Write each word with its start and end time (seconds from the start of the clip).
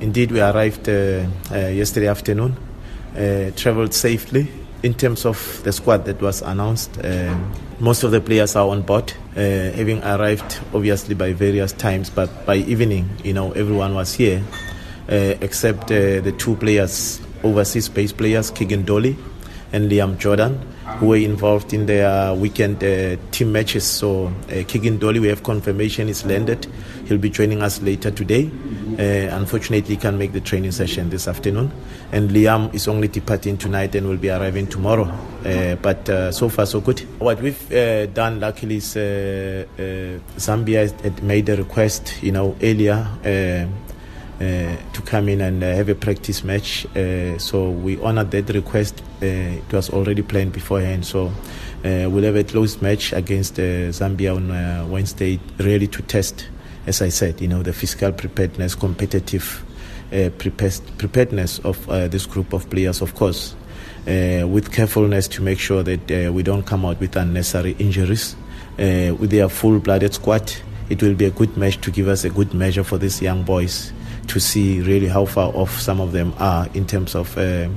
Indeed, 0.00 0.32
we 0.32 0.40
arrived 0.40 0.88
uh, 0.88 1.26
uh, 1.52 1.56
yesterday 1.68 2.08
afternoon, 2.08 2.56
uh, 3.14 3.50
traveled 3.54 3.92
safely. 3.92 4.48
In 4.82 4.94
terms 4.94 5.26
of 5.26 5.60
the 5.62 5.72
squad 5.72 6.06
that 6.06 6.22
was 6.22 6.40
announced, 6.40 6.98
uh, 7.04 7.36
most 7.80 8.02
of 8.02 8.10
the 8.10 8.20
players 8.22 8.56
are 8.56 8.66
on 8.66 8.80
board, 8.80 9.12
uh, 9.36 9.40
having 9.40 10.02
arrived 10.02 10.58
obviously 10.72 11.14
by 11.14 11.34
various 11.34 11.72
times, 11.72 12.08
but 12.08 12.46
by 12.46 12.56
evening, 12.56 13.10
you 13.22 13.34
know, 13.34 13.52
everyone 13.52 13.94
was 13.94 14.14
here, 14.14 14.42
uh, 15.10 15.34
except 15.42 15.88
the 15.88 16.34
two 16.38 16.56
players, 16.56 17.20
overseas-based 17.42 18.16
players, 18.16 18.50
Keagan 18.50 18.86
Dolly 18.86 19.18
and 19.72 19.90
Liam 19.90 20.18
Jordan, 20.18 20.58
who 20.98 21.08
were 21.08 21.16
involved 21.16 21.74
in 21.74 21.84
their 21.86 22.34
weekend 22.34 22.82
uh, 22.82 23.16
team 23.32 23.52
matches. 23.52 23.84
So, 23.84 24.26
uh, 24.26 24.64
Keagan 24.64 24.98
Dolly, 24.98 25.20
we 25.20 25.28
have 25.28 25.42
confirmation 25.42 26.08
is 26.08 26.24
landed. 26.24 26.66
He'll 27.06 27.18
be 27.18 27.30
joining 27.30 27.62
us 27.62 27.82
later 27.82 28.10
today. 28.10 28.50
Uh, 29.00 29.34
unfortunately, 29.34 29.96
can't 29.96 30.18
make 30.18 30.32
the 30.32 30.40
training 30.42 30.70
session 30.70 31.08
this 31.08 31.26
afternoon. 31.26 31.72
And 32.12 32.28
Liam 32.28 32.74
is 32.74 32.86
only 32.86 33.08
departing 33.08 33.56
tonight 33.56 33.94
and 33.94 34.06
will 34.06 34.18
be 34.18 34.28
arriving 34.28 34.66
tomorrow. 34.66 35.04
Uh, 35.42 35.76
but 35.76 36.06
uh, 36.10 36.30
so 36.30 36.50
far, 36.50 36.66
so 36.66 36.82
good. 36.82 37.00
What 37.18 37.40
we've 37.40 37.72
uh, 37.72 38.06
done, 38.06 38.40
luckily, 38.40 38.76
is 38.76 38.98
uh, 38.98 39.64
uh, 39.78 40.38
Zambia 40.38 41.00
had 41.00 41.22
made 41.22 41.48
a 41.48 41.56
request, 41.56 42.22
you 42.22 42.32
know, 42.32 42.54
earlier. 42.62 43.06
To 44.40 45.02
come 45.04 45.28
in 45.28 45.42
and 45.42 45.62
have 45.62 45.88
a 45.88 45.94
practice 45.94 46.44
match. 46.44 46.86
So 47.38 47.70
we 47.70 47.98
honored 48.00 48.30
that 48.32 48.50
request. 48.50 49.02
it 49.20 49.72
was 49.72 49.90
already 49.90 50.22
planned 50.22 50.52
beforehand. 50.52 51.06
So 51.06 51.30
we'll 51.84 52.24
have 52.24 52.36
a 52.36 52.44
close 52.44 52.80
match 52.82 53.12
against 53.14 53.56
Zambia 53.56 54.36
on 54.36 54.90
Wednesday, 54.90 55.40
really 55.58 55.86
to 55.88 56.02
test, 56.02 56.48
as 56.90 57.00
I 57.00 57.08
said, 57.08 57.40
you 57.40 57.48
know, 57.48 57.62
the 57.62 57.72
fiscal 57.72 58.12
preparedness, 58.12 58.74
competitive 58.74 59.64
preparedness 60.10 61.60
of 61.60 61.86
this 62.10 62.26
group 62.26 62.52
of 62.52 62.68
players, 62.68 63.00
of 63.00 63.14
course. 63.14 63.54
Uh, 64.08 64.46
with 64.48 64.72
carefulness 64.72 65.28
to 65.28 65.42
make 65.42 65.58
sure 65.58 65.82
that 65.82 66.10
uh, 66.10 66.32
we 66.32 66.42
don't 66.42 66.64
come 66.64 66.86
out 66.86 66.98
with 67.00 67.14
unnecessary 67.16 67.76
injuries. 67.78 68.34
Uh, 68.78 69.14
with 69.20 69.30
their 69.30 69.48
full 69.48 69.78
blooded 69.78 70.14
squad, 70.14 70.50
it 70.88 71.02
will 71.02 71.14
be 71.14 71.26
a 71.26 71.30
good 71.30 71.54
match 71.56 71.78
to 71.82 71.90
give 71.90 72.08
us 72.08 72.24
a 72.24 72.30
good 72.30 72.54
measure 72.54 72.82
for 72.82 72.96
these 72.96 73.20
young 73.20 73.42
boys 73.42 73.92
to 74.26 74.40
see 74.40 74.80
really 74.80 75.06
how 75.06 75.26
far 75.26 75.54
off 75.54 75.78
some 75.78 76.00
of 76.00 76.12
them 76.12 76.32
are 76.38 76.66
in 76.72 76.86
terms 76.86 77.14
of 77.14 77.36
uh, 77.36 77.68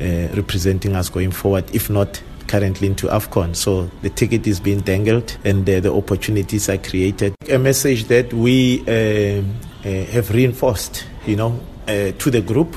uh, 0.00 0.28
representing 0.34 0.94
us 0.94 1.08
going 1.08 1.32
forward, 1.32 1.64
if 1.74 1.90
not 1.90 2.22
currently 2.54 2.86
into 2.86 3.08
AFCON. 3.08 3.56
So 3.56 3.90
the 4.02 4.10
ticket 4.10 4.46
is 4.46 4.60
being 4.60 4.80
dangled 4.80 5.36
and 5.44 5.68
uh, 5.68 5.80
the 5.80 5.92
opportunities 5.92 6.68
are 6.68 6.78
created. 6.78 7.34
A 7.50 7.58
message 7.58 8.04
that 8.04 8.32
we 8.32 8.80
uh, 8.86 9.42
uh, 9.84 10.04
have 10.12 10.30
reinforced, 10.30 11.04
you 11.26 11.34
know, 11.34 11.58
uh, 11.88 12.12
to 12.12 12.30
the 12.30 12.40
group 12.40 12.76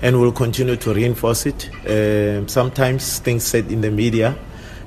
and 0.00 0.18
will 0.18 0.32
continue 0.32 0.76
to 0.76 0.94
reinforce 0.94 1.44
it. 1.44 1.68
sometimes 2.48 3.18
things 3.18 3.44
said 3.44 3.70
in 3.70 3.82
the 3.82 3.90
media 3.90 4.34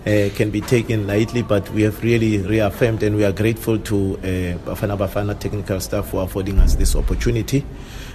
uh, 0.07 0.29
can 0.33 0.49
be 0.49 0.61
taken 0.61 1.05
lightly, 1.05 1.43
but 1.43 1.69
we 1.71 1.83
have 1.83 2.01
really 2.03 2.39
reaffirmed 2.39 3.03
and 3.03 3.15
we 3.15 3.23
are 3.23 3.31
grateful 3.31 3.77
to 3.77 4.17
uh, 4.17 4.23
Bafana 4.65 4.97
Bafana 4.97 5.37
technical 5.37 5.79
staff 5.79 6.09
for 6.09 6.23
affording 6.23 6.57
us 6.57 6.75
this 6.75 6.95
opportunity. 6.95 7.63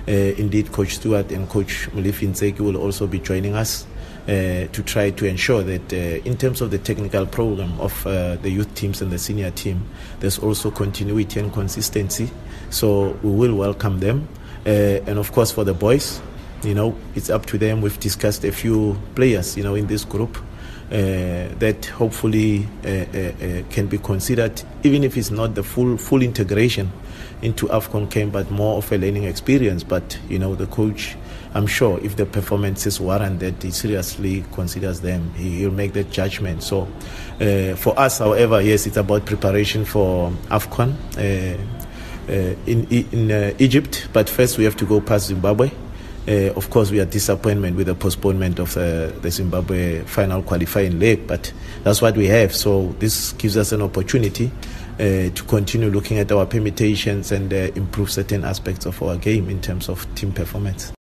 Uh, 0.08 0.34
indeed, 0.42 0.72
Coach 0.72 0.97
Stuart 0.97 1.30
and 1.30 1.48
Coach 1.48 1.88
Molefi 1.92 2.27
Ntseki 2.28 2.60
will 2.60 2.77
also 2.77 3.06
be 3.06 3.20
joining 3.20 3.54
us. 3.54 3.86
Uh, 4.27 4.66
to 4.72 4.82
try 4.82 5.08
to 5.08 5.24
ensure 5.24 5.62
that 5.62 5.92
uh, 5.92 5.96
in 6.28 6.36
terms 6.36 6.60
of 6.60 6.72
the 6.72 6.78
technical 6.78 7.24
program 7.27 7.80
of 7.80 8.05
uh, 8.08 8.34
the 8.42 8.50
youth 8.50 8.74
teams 8.74 9.00
and 9.00 9.12
the 9.12 9.19
senior 9.19 9.52
team, 9.52 9.80
there's 10.19 10.36
also 10.41 10.69
continuity 10.69 11.38
and 11.38 11.52
consistency. 11.52 12.28
So 12.70 13.16
we 13.22 13.30
will 13.30 13.54
welcome 13.54 14.00
them. 14.00 14.27
Uh, 14.66 14.98
and 15.06 15.20
of 15.20 15.30
course, 15.30 15.52
for 15.52 15.62
the 15.62 15.74
boys, 15.74 16.20
you 16.64 16.74
know, 16.74 16.97
it's 17.14 17.30
up 17.30 17.47
to 17.47 17.58
them. 17.58 17.82
We've 17.82 18.00
discussed 18.00 18.44
a 18.44 18.50
few 18.50 18.98
players, 19.14 19.56
you 19.56 19.62
know, 19.62 19.77
in 19.77 19.86
this 19.86 20.04
group 20.04 20.36
uh, 20.90 21.48
that 21.58 21.86
hopefully 21.86 22.66
uh, 22.84 22.88
uh, 22.88 23.62
can 23.70 23.86
be 23.88 23.98
considered, 23.98 24.62
even 24.84 25.02
if 25.02 25.16
it's 25.16 25.30
not 25.30 25.54
the 25.54 25.62
full 25.62 25.97
full 25.97 26.22
integration 26.22 26.92
into 27.42 27.66
AFCON 27.66 28.10
camp, 28.10 28.32
but 28.32 28.50
more 28.50 28.78
of 28.78 28.91
a 28.92 28.98
learning 28.98 29.25
experience. 29.25 29.82
But 29.82 30.19
you 30.28 30.38
know, 30.38 30.54
the 30.54 30.66
coach, 30.69 31.16
I'm 31.54 31.66
sure, 31.66 31.98
if 32.04 32.16
the 32.16 32.25
performances 32.25 33.00
warrant 33.00 33.41
that, 33.41 33.60
he 33.62 33.72
seriously 33.72 34.44
considers 34.52 35.00
them. 35.00 35.32
He, 35.34 35.64
will 35.66 35.75
make 35.75 35.92
that 35.94 36.10
judgment. 36.10 36.62
So, 36.62 36.88
uh, 37.41 37.75
for 37.75 37.98
us, 37.98 38.19
however, 38.19 38.60
yes, 38.62 38.86
it's 38.86 38.96
about 38.96 39.26
preparation 39.26 39.84
for 39.84 40.30
AFCON. 40.50 40.94
Uh, 41.16 41.58
uh, 42.28 42.56
in 42.66 42.84
in 42.88 43.54
Egypt, 43.60 44.08
but 44.12 44.28
first 44.28 44.58
we 44.58 44.64
have 44.64 44.76
to 44.76 44.84
go 44.84 45.00
past 45.00 45.26
Zimbabwe. 45.28 45.70
Uh, 46.28 46.53
of 46.56 46.70
course, 46.70 46.91
we 46.91 46.98
are 46.98 47.04
disappointed 47.04 47.76
with 47.76 47.87
the 47.87 47.94
postponement 47.94 48.59
of 48.59 48.76
uh, 48.76 49.10
the 49.20 49.31
Zimbabwe 49.31 50.00
final 50.03 50.42
qualifying 50.42 50.98
leg, 50.98 51.25
but 51.26 51.53
that's 51.84 52.03
what 52.03 52.16
we 52.16 52.26
have. 52.26 52.54
So 52.54 52.94
this 52.98 53.32
gives 53.34 53.56
us 53.56 53.70
an 53.70 53.81
opportunity 53.81 54.50
uh, 54.94 55.31
to 55.31 55.44
continue 55.47 55.88
looking 55.88 56.19
at 56.19 56.32
our 56.32 56.44
permutations 56.44 57.31
and 57.31 57.53
uh, 57.53 57.70
improve 57.76 58.10
certain 58.10 58.44
aspects 58.44 58.87
of 58.87 59.00
our 59.03 59.16
game 59.16 59.48
in 59.48 59.60
terms 59.60 59.88
of 59.88 60.12
team 60.16 60.32
performance. 60.32 60.92